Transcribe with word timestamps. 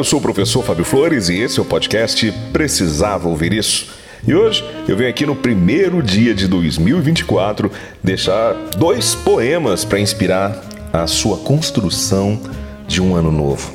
Eu 0.00 0.04
sou 0.04 0.18
o 0.18 0.22
professor 0.22 0.64
Fábio 0.64 0.82
Flores 0.82 1.28
e 1.28 1.38
esse 1.40 1.58
é 1.58 1.62
o 1.62 1.64
podcast 1.64 2.32
Precisava 2.54 3.28
Ouvir 3.28 3.52
Isso. 3.52 3.92
E 4.26 4.34
hoje 4.34 4.64
eu 4.88 4.96
venho 4.96 5.10
aqui 5.10 5.26
no 5.26 5.36
primeiro 5.36 6.02
dia 6.02 6.34
de 6.34 6.48
2024 6.48 7.70
deixar 8.02 8.54
dois 8.78 9.14
poemas 9.14 9.84
para 9.84 10.00
inspirar 10.00 10.58
a 10.90 11.06
sua 11.06 11.36
construção 11.36 12.40
de 12.88 13.02
um 13.02 13.14
ano 13.14 13.30
novo. 13.30 13.74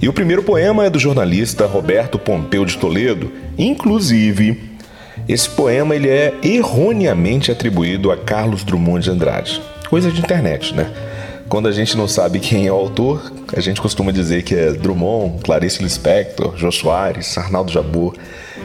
E 0.00 0.08
o 0.08 0.12
primeiro 0.12 0.44
poema 0.44 0.84
é 0.84 0.90
do 0.90 0.98
jornalista 1.00 1.66
Roberto 1.66 2.20
Pompeu 2.20 2.64
de 2.64 2.78
Toledo. 2.78 3.32
Inclusive, 3.58 4.62
esse 5.28 5.50
poema 5.50 5.96
ele 5.96 6.08
é 6.08 6.34
erroneamente 6.40 7.50
atribuído 7.50 8.12
a 8.12 8.16
Carlos 8.16 8.62
Drummond 8.62 9.02
de 9.02 9.10
Andrade. 9.10 9.60
Coisa 9.90 10.08
de 10.08 10.20
internet, 10.20 10.72
né? 10.72 10.88
Quando 11.48 11.66
a 11.66 11.72
gente 11.72 11.96
não 11.96 12.06
sabe 12.06 12.40
quem 12.40 12.66
é 12.66 12.72
o 12.72 12.74
autor, 12.74 13.32
a 13.56 13.60
gente 13.60 13.80
costuma 13.80 14.12
dizer 14.12 14.42
que 14.42 14.54
é 14.54 14.70
Drummond, 14.70 15.42
Clarice 15.42 15.82
Lispector, 15.82 16.54
Jô 16.58 16.70
Soares, 16.70 17.38
Arnaldo 17.38 17.72
Jabor 17.72 18.14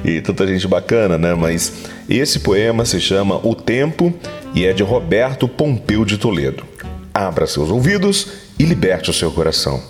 e 0.03 0.19
tanta 0.19 0.45
gente 0.45 0.67
bacana, 0.67 1.17
né? 1.17 1.33
Mas 1.33 1.71
esse 2.09 2.39
poema 2.39 2.83
se 2.83 2.99
chama 2.99 3.39
O 3.47 3.55
Tempo 3.55 4.13
e 4.53 4.65
é 4.65 4.73
de 4.73 4.83
Roberto 4.83 5.47
Pompeu 5.47 6.03
de 6.03 6.17
Toledo. 6.17 6.65
Abra 7.13 7.47
seus 7.47 7.69
ouvidos 7.69 8.27
e 8.59 8.65
liberte 8.65 9.09
o 9.09 9.13
seu 9.13 9.31
coração. 9.31 9.81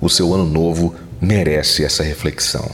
O 0.00 0.08
seu 0.08 0.32
ano 0.32 0.44
novo 0.44 0.94
merece 1.20 1.84
essa 1.84 2.04
reflexão. 2.04 2.70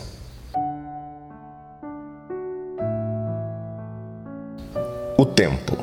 O 5.16 5.24
tempo. 5.24 5.78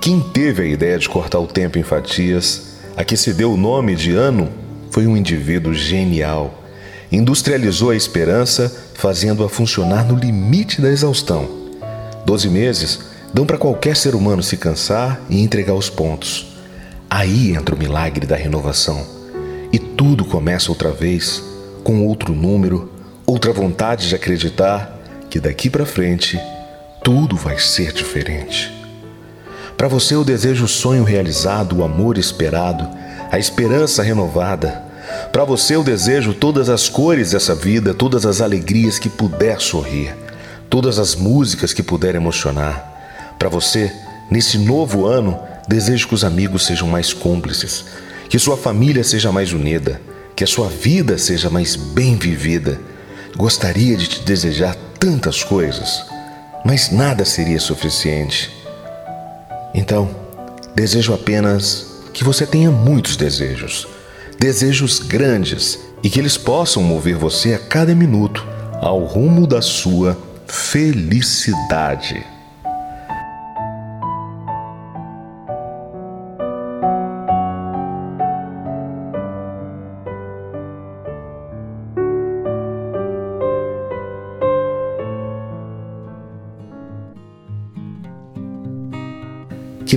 Quem 0.00 0.20
teve 0.20 0.62
a 0.62 0.66
ideia 0.66 0.98
de 0.98 1.06
cortar 1.06 1.38
o 1.38 1.46
tempo 1.46 1.78
em 1.78 1.82
fatias 1.82 2.77
a 2.96 3.04
que 3.04 3.16
se 3.16 3.32
deu 3.32 3.52
o 3.52 3.56
nome 3.56 3.94
de 3.94 4.14
ano 4.14 4.48
foi 4.90 5.06
um 5.06 5.16
indivíduo 5.16 5.72
genial. 5.74 6.62
Industrializou 7.10 7.90
a 7.90 7.96
esperança, 7.96 8.74
fazendo-a 8.94 9.48
funcionar 9.48 10.04
no 10.04 10.16
limite 10.16 10.80
da 10.80 10.90
exaustão. 10.90 11.48
Doze 12.24 12.48
meses 12.48 13.00
dão 13.32 13.46
para 13.46 13.58
qualquer 13.58 13.96
ser 13.96 14.14
humano 14.14 14.42
se 14.42 14.56
cansar 14.56 15.20
e 15.30 15.42
entregar 15.42 15.74
os 15.74 15.88
pontos. 15.88 16.56
Aí 17.08 17.54
entra 17.54 17.74
o 17.74 17.78
milagre 17.78 18.26
da 18.26 18.36
renovação. 18.36 19.06
E 19.72 19.78
tudo 19.78 20.24
começa 20.24 20.70
outra 20.70 20.90
vez, 20.90 21.42
com 21.82 22.04
outro 22.06 22.34
número, 22.34 22.92
outra 23.26 23.52
vontade 23.52 24.08
de 24.08 24.14
acreditar 24.14 24.98
que 25.30 25.40
daqui 25.40 25.70
para 25.70 25.86
frente 25.86 26.38
tudo 27.02 27.36
vai 27.36 27.58
ser 27.58 27.92
diferente. 27.92 28.77
Para 29.78 29.86
você, 29.86 30.16
eu 30.16 30.24
desejo 30.24 30.64
o 30.64 30.68
sonho 30.68 31.04
realizado, 31.04 31.78
o 31.78 31.84
amor 31.84 32.18
esperado, 32.18 32.84
a 33.30 33.38
esperança 33.38 34.02
renovada. 34.02 34.82
Para 35.30 35.44
você, 35.44 35.76
eu 35.76 35.84
desejo 35.84 36.34
todas 36.34 36.68
as 36.68 36.88
cores 36.88 37.30
dessa 37.30 37.54
vida, 37.54 37.94
todas 37.94 38.26
as 38.26 38.40
alegrias 38.40 38.98
que 38.98 39.08
puder 39.08 39.60
sorrir, 39.60 40.16
todas 40.68 40.98
as 40.98 41.14
músicas 41.14 41.72
que 41.72 41.80
puder 41.80 42.16
emocionar. 42.16 43.36
Para 43.38 43.48
você, 43.48 43.92
nesse 44.28 44.58
novo 44.58 45.06
ano, 45.06 45.38
desejo 45.68 46.08
que 46.08 46.14
os 46.14 46.24
amigos 46.24 46.66
sejam 46.66 46.88
mais 46.88 47.12
cúmplices, 47.12 47.84
que 48.28 48.36
sua 48.36 48.56
família 48.56 49.04
seja 49.04 49.30
mais 49.30 49.52
unida, 49.52 50.00
que 50.34 50.42
a 50.42 50.48
sua 50.48 50.68
vida 50.68 51.16
seja 51.18 51.48
mais 51.48 51.76
bem 51.76 52.16
vivida. 52.16 52.80
Gostaria 53.36 53.96
de 53.96 54.08
te 54.08 54.22
desejar 54.22 54.74
tantas 54.98 55.44
coisas, 55.44 56.04
mas 56.64 56.90
nada 56.90 57.24
seria 57.24 57.60
suficiente. 57.60 58.57
Então, 59.78 60.10
desejo 60.74 61.14
apenas 61.14 62.02
que 62.12 62.24
você 62.24 62.44
tenha 62.44 62.68
muitos 62.68 63.16
desejos, 63.16 63.86
desejos 64.36 64.98
grandes 64.98 65.78
e 66.02 66.10
que 66.10 66.18
eles 66.18 66.36
possam 66.36 66.82
mover 66.82 67.14
você 67.14 67.54
a 67.54 67.60
cada 67.60 67.94
minuto 67.94 68.44
ao 68.82 69.04
rumo 69.04 69.46
da 69.46 69.62
sua 69.62 70.18
felicidade. 70.48 72.26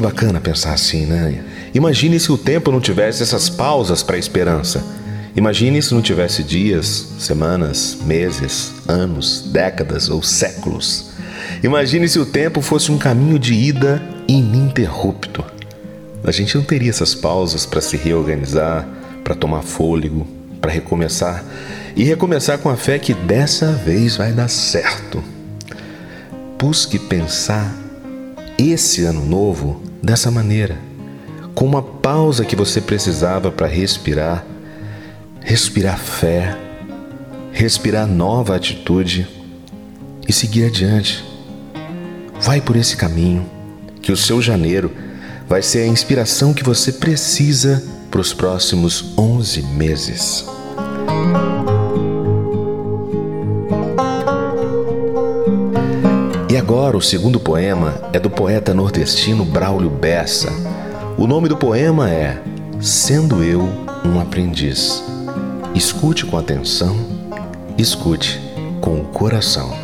Bacana 0.02 0.42
pensar 0.42 0.74
assim, 0.74 1.06
né? 1.06 1.44
Imagine 1.74 2.20
se 2.20 2.32
o 2.32 2.38
tempo 2.38 2.72
não 2.72 2.82
tivesse 2.82 3.24
essas 3.24 3.50
pausas 3.50 4.04
para 4.04 4.16
a 4.16 4.20
esperança. 4.20 4.84
Imagine 5.36 5.82
se 5.82 5.94
não 5.94 6.02
tivesse 6.02 6.44
dias, 6.44 7.08
semanas, 7.18 7.98
meses, 8.04 8.74
anos, 8.88 9.44
décadas 9.48 10.10
ou 10.10 10.22
séculos. 10.22 11.12
Imagine 11.64 12.10
se 12.10 12.20
o 12.20 12.26
tempo 12.26 12.62
fosse 12.62 12.92
um 12.92 12.98
caminho 12.98 13.40
de 13.40 13.54
ida 13.54 14.02
ininterrupto. 14.28 15.46
A 16.24 16.32
gente 16.32 16.56
não 16.56 16.64
teria 16.64 16.90
essas 16.90 17.16
pausas 17.16 17.66
para 17.66 17.82
se 17.82 17.96
reorganizar, 17.96 18.88
para 19.24 19.34
tomar 19.34 19.62
fôlego, 19.62 20.28
para 20.60 20.72
recomeçar 20.72 21.44
e 21.96 22.04
recomeçar 22.04 22.58
com 22.60 22.70
a 22.70 22.76
fé 22.76 23.00
que 23.00 23.14
dessa 23.14 23.72
vez 23.72 24.18
vai 24.18 24.32
dar 24.32 24.50
certo. 24.50 25.24
Busque 26.60 27.00
pensar 27.00 27.74
esse 28.58 29.04
ano 29.04 29.26
novo 29.26 29.81
dessa 30.02 30.32
maneira, 30.32 30.78
com 31.54 31.66
uma 31.66 31.82
pausa 31.82 32.46
que 32.46 32.56
você 32.56 32.82
precisava 32.82 33.52
para 33.52 33.68
respirar, 33.68 34.46
respirar 35.42 35.98
fé, 35.98 36.58
respirar 37.52 38.08
nova 38.08 38.56
atitude 38.56 39.28
e 40.28 40.34
seguir 40.34 40.66
adiante. 40.66 41.24
Vai 42.40 42.62
por 42.62 42.76
esse 42.76 42.96
caminho, 42.96 43.46
que 44.02 44.12
o 44.12 44.18
seu 44.18 44.42
janeiro 44.42 44.92
vai 45.48 45.62
ser 45.62 45.80
a 45.80 45.88
inspiração 45.88 46.54
que 46.54 46.64
você 46.64 46.94
precisa 46.94 47.84
para 48.10 48.22
os 48.22 48.34
próximos 48.34 49.18
11 49.18 49.62
meses. 49.62 50.46
Agora 56.62 56.96
o 56.96 57.02
segundo 57.02 57.40
poema 57.40 58.00
é 58.14 58.20
do 58.20 58.30
poeta 58.30 58.72
nordestino 58.72 59.44
Braulio 59.44 59.90
Bessa. 59.90 60.52
O 61.18 61.26
nome 61.26 61.50
do 61.50 61.58
poema 61.58 62.08
é 62.08 62.40
Sendo 62.80 63.44
Eu 63.44 63.68
um 64.06 64.22
Aprendiz. 64.22 65.04
Escute 65.74 66.24
com 66.24 66.38
atenção, 66.38 66.96
escute 67.80 68.40
com 68.80 69.02
o 69.02 69.06
coração. 69.06 69.76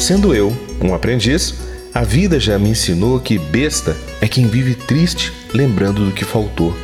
Sendo 0.00 0.34
eu 0.34 0.52
um 0.82 0.92
aprendiz, 0.92 1.54
a 1.94 2.02
vida 2.02 2.40
já 2.40 2.58
me 2.58 2.70
ensinou 2.70 3.20
que 3.20 3.38
besta 3.38 3.96
é 4.20 4.28
quem 4.28 4.46
vive 4.46 4.74
triste 4.74 5.32
lembrando 5.52 6.04
do 6.04 6.12
que 6.12 6.24
faltou, 6.24 6.76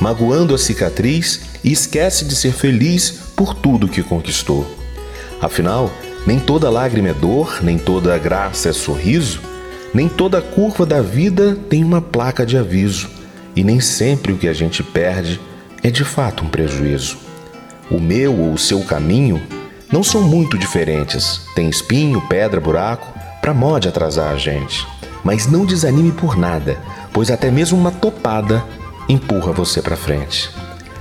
magoando 0.00 0.54
a 0.54 0.58
cicatriz 0.58 1.40
e 1.64 1.72
esquece 1.72 2.24
de 2.24 2.34
ser 2.34 2.52
feliz 2.52 3.10
por 3.34 3.54
tudo 3.54 3.88
que 3.88 4.02
conquistou. 4.02 4.66
Afinal, 5.40 5.90
nem 6.26 6.38
toda 6.38 6.70
lágrima 6.70 7.08
é 7.08 7.14
dor, 7.14 7.62
nem 7.62 7.78
toda 7.78 8.18
graça 8.18 8.70
é 8.70 8.72
sorriso, 8.72 9.40
nem 9.92 10.08
toda 10.08 10.42
curva 10.42 10.84
da 10.84 11.00
vida 11.00 11.56
tem 11.68 11.84
uma 11.84 12.00
placa 12.00 12.44
de 12.44 12.56
aviso, 12.56 13.08
e 13.54 13.62
nem 13.62 13.80
sempre 13.80 14.32
o 14.32 14.36
que 14.36 14.48
a 14.48 14.52
gente 14.52 14.82
perde 14.82 15.40
é 15.82 15.90
de 15.90 16.04
fato 16.04 16.44
um 16.44 16.48
prejuízo. 16.48 17.16
O 17.90 18.00
meu 18.00 18.36
ou 18.38 18.52
o 18.52 18.58
seu 18.58 18.82
caminho 18.82 19.40
não 19.90 20.02
são 20.02 20.22
muito 20.22 20.58
diferentes, 20.58 21.40
tem 21.54 21.68
espinho, 21.68 22.20
pedra, 22.28 22.60
buraco, 22.60 23.06
para 23.40 23.54
mod 23.54 23.88
atrasar 23.88 24.32
a 24.32 24.36
gente. 24.36 24.86
Mas 25.26 25.48
não 25.48 25.66
desanime 25.66 26.12
por 26.12 26.38
nada, 26.38 26.78
pois 27.12 27.32
até 27.32 27.50
mesmo 27.50 27.76
uma 27.76 27.90
topada 27.90 28.64
empurra 29.08 29.50
você 29.50 29.82
para 29.82 29.96
frente. 29.96 30.48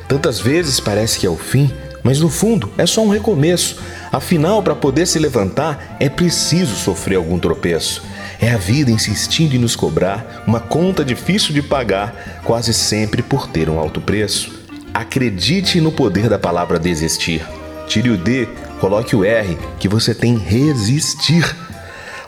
Tantas 0.07 0.39
vezes 0.39 0.79
parece 0.79 1.19
que 1.19 1.27
é 1.27 1.29
o 1.29 1.37
fim 1.37 1.71
mas 2.05 2.19
no 2.19 2.29
fundo 2.29 2.71
é 2.77 2.85
só 2.85 3.03
um 3.03 3.09
recomeço. 3.09 3.77
Afinal, 4.11 4.61
para 4.61 4.75
poder 4.75 5.07
se 5.07 5.17
levantar, 5.17 5.97
é 5.99 6.07
preciso 6.07 6.75
sofrer 6.75 7.15
algum 7.15 7.39
tropeço. 7.39 8.03
É 8.39 8.51
a 8.51 8.57
vida 8.57 8.91
insistindo 8.91 9.55
em 9.55 9.57
nos 9.57 9.75
cobrar 9.75 10.43
uma 10.45 10.59
conta 10.59 11.03
difícil 11.03 11.51
de 11.51 11.63
pagar, 11.63 12.41
quase 12.43 12.75
sempre 12.75 13.23
por 13.23 13.47
ter 13.47 13.71
um 13.71 13.79
alto 13.79 13.99
preço. 13.99 14.51
Acredite 14.93 15.81
no 15.81 15.91
poder 15.91 16.29
da 16.29 16.37
palavra 16.37 16.77
desistir. 16.77 17.43
Tire 17.87 18.11
o 18.11 18.17
D, 18.17 18.47
coloque 18.79 19.15
o 19.15 19.25
R, 19.25 19.57
que 19.79 19.87
você 19.87 20.13
tem 20.13 20.37
resistir. 20.37 21.55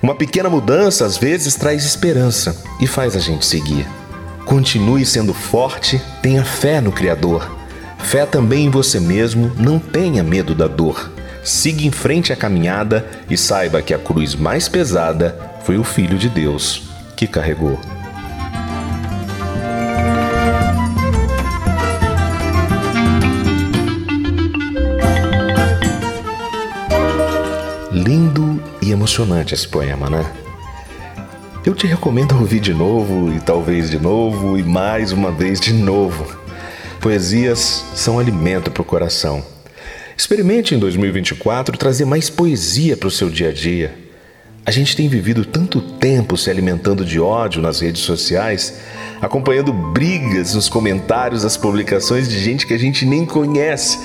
Uma 0.02 0.16
pequena 0.16 0.50
mudança 0.50 1.06
às 1.06 1.18
vezes 1.18 1.56
traz 1.56 1.86
esperança 1.86 2.56
e 2.80 2.86
faz 2.86 3.16
a 3.16 3.20
gente 3.20 3.46
seguir. 3.46 3.88
Continue 4.46 5.06
sendo 5.06 5.34
forte, 5.34 6.02
tenha 6.22 6.44
fé 6.44 6.80
no 6.80 6.92
Criador. 6.92 7.56
Fé 8.00 8.26
também 8.26 8.66
em 8.66 8.70
você 8.70 9.00
mesmo, 9.00 9.52
não 9.58 9.80
tenha 9.80 10.24
medo 10.24 10.54
da 10.54 10.68
dor. 10.68 11.12
Siga 11.44 11.84
em 11.84 11.92
frente 11.92 12.32
a 12.32 12.36
caminhada 12.36 13.06
e 13.30 13.38
saiba 13.38 13.82
que 13.82 13.94
a 13.94 13.98
cruz 13.98 14.36
mais 14.36 14.70
pesada 14.70 15.38
foi 15.64 15.78
o 15.78 15.84
Filho 15.84 16.18
de 16.18 16.30
Deus 16.30 16.84
que 17.16 17.26
carregou. 17.26 17.97
Lindo 27.92 28.62
e 28.82 28.92
emocionante 28.92 29.54
esse 29.54 29.66
poema, 29.66 30.10
né? 30.10 30.30
Eu 31.66 31.74
te 31.74 31.88
recomendo 31.88 32.38
ouvir 32.38 32.60
de 32.60 32.74
novo 32.74 33.32
e 33.34 33.40
talvez 33.40 33.90
de 33.90 33.98
novo 33.98 34.58
e 34.58 34.64
mais 34.64 35.14
uma 35.14 35.32
vez 35.32 35.60
de 35.60 35.72
novo. 35.72 36.26
Poesias 37.00 37.86
são 37.96 38.20
alimento 38.20 38.70
para 38.70 38.82
o 38.82 38.86
coração. 38.86 39.42
Experimente 40.18 40.76
em 40.76 40.80
2024 40.80 41.78
trazer 41.78 42.04
mais 42.04 42.30
poesia 42.30 42.98
para 42.98 43.08
o 43.08 43.12
seu 43.12 43.30
dia 43.30 43.50
a 43.50 43.54
dia. 43.54 43.96
A 44.66 44.72
gente 44.72 44.94
tem 44.94 45.08
vivido 45.08 45.46
tanto 45.46 45.80
tempo 45.80 46.36
se 46.36 46.50
alimentando 46.50 47.06
de 47.06 47.22
ódio 47.22 47.62
nas 47.62 47.80
redes 47.80 48.02
sociais, 48.02 48.82
acompanhando 49.22 49.72
brigas 49.72 50.54
nos 50.54 50.68
comentários 50.68 51.44
das 51.44 51.56
publicações 51.56 52.28
de 52.28 52.38
gente 52.38 52.68
que 52.68 52.74
a 52.74 52.78
gente 52.78 53.06
nem 53.06 53.26
conhece, 53.26 53.98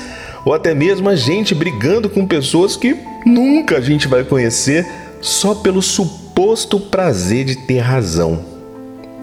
ou 0.44 0.54
até 0.54 0.72
mesmo 0.72 1.08
a 1.08 1.16
gente 1.16 1.52
brigando 1.52 2.08
com 2.08 2.24
pessoas 2.24 2.76
que 2.76 2.96
nunca 3.24 3.78
a 3.78 3.80
gente 3.80 4.08
vai 4.08 4.24
conhecer 4.24 4.86
só 5.20 5.54
pelo 5.54 5.80
suposto 5.80 6.78
prazer 6.78 7.44
de 7.44 7.56
ter 7.56 7.78
razão. 7.78 8.44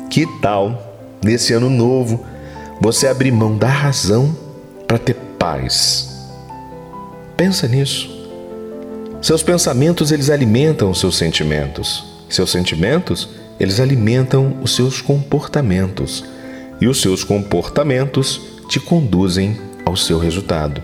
Que 0.09 0.25
tal, 0.41 0.95
nesse 1.23 1.53
ano 1.53 1.69
novo, 1.69 2.25
você 2.81 3.07
abrir 3.07 3.31
mão 3.31 3.57
da 3.57 3.67
razão 3.67 4.35
para 4.87 4.97
ter 4.97 5.15
paz. 5.37 6.09
Pensa 7.35 7.67
nisso. 7.67 8.09
Seus 9.21 9.43
pensamentos 9.43 10.11
eles 10.11 10.29
alimentam 10.29 10.89
os 10.89 10.99
seus 10.99 11.17
sentimentos. 11.17 12.05
Seus 12.29 12.51
sentimentos 12.51 13.29
eles 13.59 13.79
alimentam 13.79 14.57
os 14.61 14.75
seus 14.75 15.01
comportamentos. 15.01 16.23
E 16.79 16.87
os 16.87 17.01
seus 17.01 17.23
comportamentos 17.23 18.41
te 18.69 18.79
conduzem 18.79 19.57
ao 19.85 19.97
seu 19.97 20.17
resultado. 20.17 20.81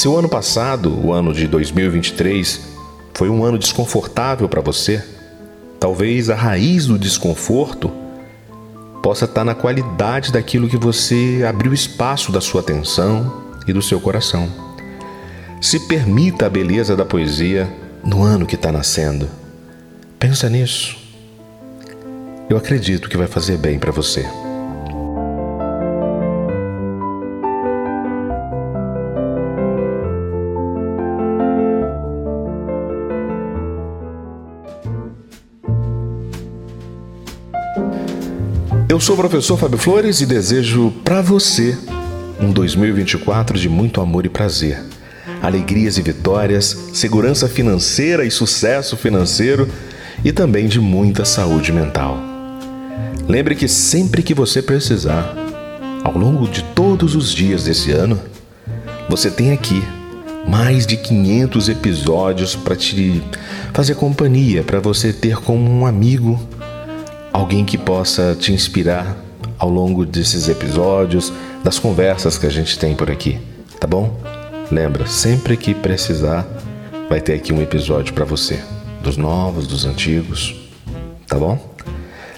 Se 0.00 0.08
o 0.08 0.16
ano 0.16 0.30
passado, 0.30 0.98
o 0.98 1.12
ano 1.12 1.30
de 1.30 1.46
2023, 1.46 2.58
foi 3.12 3.28
um 3.28 3.44
ano 3.44 3.58
desconfortável 3.58 4.48
para 4.48 4.62
você, 4.62 5.04
talvez 5.78 6.30
a 6.30 6.34
raiz 6.34 6.86
do 6.86 6.98
desconforto 6.98 7.92
possa 9.02 9.26
estar 9.26 9.44
na 9.44 9.54
qualidade 9.54 10.32
daquilo 10.32 10.70
que 10.70 10.78
você 10.78 11.44
abriu 11.46 11.74
espaço 11.74 12.32
da 12.32 12.40
sua 12.40 12.62
atenção 12.62 13.44
e 13.68 13.74
do 13.74 13.82
seu 13.82 14.00
coração. 14.00 14.48
Se 15.60 15.78
permita 15.80 16.46
a 16.46 16.48
beleza 16.48 16.96
da 16.96 17.04
poesia 17.04 17.70
no 18.02 18.22
ano 18.22 18.46
que 18.46 18.54
está 18.54 18.72
nascendo. 18.72 19.28
Pensa 20.18 20.48
nisso. 20.48 20.96
Eu 22.48 22.56
acredito 22.56 23.06
que 23.06 23.18
vai 23.18 23.26
fazer 23.26 23.58
bem 23.58 23.78
para 23.78 23.92
você. 23.92 24.26
Eu 38.90 38.98
sou 38.98 39.14
o 39.14 39.18
professor 39.18 39.56
Fábio 39.56 39.78
Flores 39.78 40.20
e 40.20 40.26
desejo 40.26 40.92
para 41.04 41.22
você 41.22 41.78
um 42.40 42.50
2024 42.50 43.56
de 43.56 43.68
muito 43.68 44.00
amor 44.00 44.26
e 44.26 44.28
prazer, 44.28 44.82
alegrias 45.40 45.96
e 45.96 46.02
vitórias, 46.02 46.76
segurança 46.92 47.48
financeira 47.48 48.24
e 48.24 48.32
sucesso 48.32 48.96
financeiro 48.96 49.68
e 50.24 50.32
também 50.32 50.66
de 50.66 50.80
muita 50.80 51.24
saúde 51.24 51.70
mental. 51.70 52.18
Lembre 53.28 53.54
que 53.54 53.68
sempre 53.68 54.24
que 54.24 54.34
você 54.34 54.60
precisar, 54.60 55.36
ao 56.02 56.18
longo 56.18 56.48
de 56.48 56.64
todos 56.74 57.14
os 57.14 57.32
dias 57.32 57.62
desse 57.62 57.92
ano, 57.92 58.20
você 59.08 59.30
tem 59.30 59.52
aqui 59.52 59.84
mais 60.48 60.84
de 60.84 60.96
500 60.96 61.68
episódios 61.68 62.56
para 62.56 62.74
te 62.74 63.22
fazer 63.72 63.94
companhia, 63.94 64.64
para 64.64 64.80
você 64.80 65.12
ter 65.12 65.36
como 65.36 65.70
um 65.70 65.86
amigo 65.86 66.40
alguém 67.32 67.64
que 67.64 67.78
possa 67.78 68.36
te 68.38 68.52
inspirar 68.52 69.16
ao 69.58 69.68
longo 69.68 70.04
desses 70.04 70.48
episódios, 70.48 71.32
das 71.62 71.78
conversas 71.78 72.38
que 72.38 72.46
a 72.46 72.50
gente 72.50 72.78
tem 72.78 72.94
por 72.94 73.10
aqui, 73.10 73.38
tá 73.78 73.86
bom? 73.86 74.18
Lembra, 74.70 75.06
sempre 75.06 75.56
que 75.56 75.74
precisar, 75.74 76.46
vai 77.08 77.20
ter 77.20 77.34
aqui 77.34 77.52
um 77.52 77.60
episódio 77.60 78.14
para 78.14 78.24
você, 78.24 78.60
dos 79.02 79.16
novos, 79.16 79.66
dos 79.66 79.84
antigos, 79.84 80.54
tá 81.26 81.36
bom? 81.36 81.70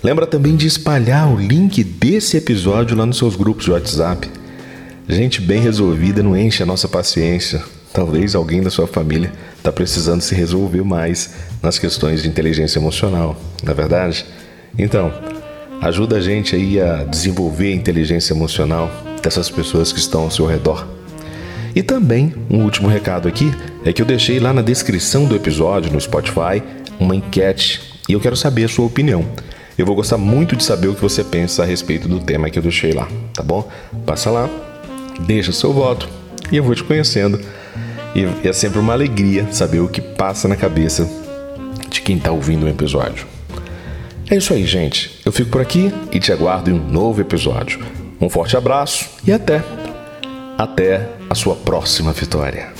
Lembra 0.02 0.26
também 0.26 0.56
de 0.56 0.66
espalhar 0.66 1.32
o 1.32 1.36
link 1.36 1.84
desse 1.84 2.36
episódio 2.36 2.96
lá 2.96 3.06
nos 3.06 3.18
seus 3.18 3.36
grupos 3.36 3.66
de 3.66 3.70
WhatsApp. 3.70 4.28
Gente 5.08 5.40
bem 5.40 5.60
resolvida 5.60 6.22
não 6.22 6.36
enche 6.36 6.62
a 6.62 6.66
nossa 6.66 6.88
paciência. 6.88 7.62
Talvez 7.92 8.34
alguém 8.34 8.62
da 8.62 8.70
sua 8.70 8.86
família 8.88 9.32
está 9.56 9.70
precisando 9.70 10.22
se 10.22 10.34
resolver 10.34 10.82
mais 10.82 11.34
nas 11.62 11.78
questões 11.78 12.22
de 12.22 12.28
inteligência 12.28 12.78
emocional, 12.78 13.36
não 13.62 13.70
é 13.70 13.74
verdade? 13.74 14.24
Então, 14.78 15.12
ajuda 15.80 16.16
a 16.16 16.20
gente 16.20 16.54
aí 16.54 16.80
a 16.80 17.04
desenvolver 17.04 17.72
a 17.72 17.76
inteligência 17.76 18.32
emocional 18.32 18.90
dessas 19.22 19.50
pessoas 19.50 19.92
que 19.92 19.98
estão 19.98 20.22
ao 20.22 20.30
seu 20.30 20.46
redor. 20.46 20.86
E 21.74 21.82
também, 21.82 22.34
um 22.50 22.64
último 22.64 22.88
recado 22.88 23.28
aqui 23.28 23.50
é 23.84 23.92
que 23.92 24.02
eu 24.02 24.06
deixei 24.06 24.38
lá 24.38 24.52
na 24.52 24.62
descrição 24.62 25.24
do 25.24 25.34
episódio 25.34 25.92
no 25.92 26.00
Spotify 26.00 26.62
uma 27.00 27.16
enquete 27.16 27.80
e 28.08 28.12
eu 28.12 28.20
quero 28.20 28.36
saber 28.36 28.64
a 28.64 28.68
sua 28.68 28.86
opinião. 28.86 29.24
Eu 29.76 29.86
vou 29.86 29.94
gostar 29.94 30.18
muito 30.18 30.54
de 30.54 30.62
saber 30.62 30.88
o 30.88 30.94
que 30.94 31.00
você 31.00 31.24
pensa 31.24 31.62
a 31.62 31.66
respeito 31.66 32.06
do 32.06 32.20
tema 32.20 32.50
que 32.50 32.58
eu 32.58 32.62
deixei 32.62 32.92
lá, 32.92 33.08
tá 33.32 33.42
bom? 33.42 33.66
Passa 34.04 34.30
lá, 34.30 34.48
deixa 35.20 35.50
seu 35.50 35.72
voto 35.72 36.08
e 36.50 36.56
eu 36.56 36.64
vou 36.64 36.74
te 36.74 36.84
conhecendo. 36.84 37.40
E 38.14 38.46
é 38.46 38.52
sempre 38.52 38.78
uma 38.78 38.92
alegria 38.92 39.50
saber 39.50 39.80
o 39.80 39.88
que 39.88 40.02
passa 40.02 40.46
na 40.46 40.56
cabeça 40.56 41.08
de 41.88 42.02
quem 42.02 42.18
está 42.18 42.30
ouvindo 42.30 42.66
o 42.66 42.68
episódio. 42.68 43.31
É 44.30 44.36
isso 44.36 44.52
aí, 44.54 44.64
gente. 44.66 45.20
Eu 45.24 45.32
fico 45.32 45.50
por 45.50 45.60
aqui 45.60 45.92
e 46.10 46.18
te 46.18 46.32
aguardo 46.32 46.70
em 46.70 46.74
um 46.74 46.88
novo 46.88 47.20
episódio. 47.20 47.80
Um 48.20 48.28
forte 48.28 48.56
abraço 48.56 49.08
e 49.26 49.32
até. 49.32 49.62
Até 50.56 51.08
a 51.28 51.34
sua 51.34 51.56
próxima 51.56 52.12
vitória. 52.12 52.72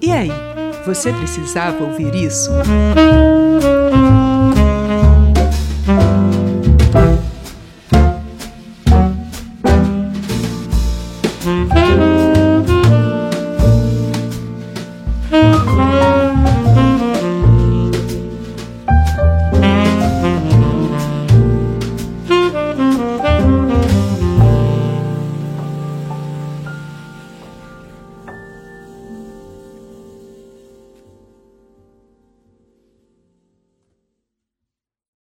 E 0.00 0.12
aí, 0.12 0.30
você 0.84 1.12
precisava 1.12 1.84
ouvir 1.84 2.14
isso? 2.14 2.50